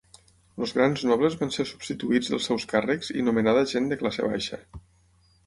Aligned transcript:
Els 0.61 0.71
grans 0.77 1.03
nobles 1.09 1.35
van 1.41 1.53
ser 1.55 1.65
substituïts 1.71 2.31
dels 2.33 2.49
seus 2.51 2.67
càrrecs 2.73 3.13
i 3.21 3.27
nomenada 3.29 3.67
gent 3.75 3.93
de 3.93 4.01
classe 4.03 4.27
baixa. 4.35 4.63